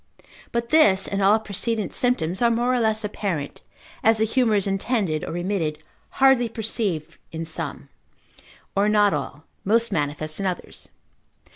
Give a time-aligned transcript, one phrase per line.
[0.51, 3.61] But this, and all precedent symptoms, are more or less apparent,
[4.03, 5.77] as the humour is intended or remitted,
[6.13, 7.87] hardly perceived in some,
[8.75, 10.89] or not all, most manifest in others.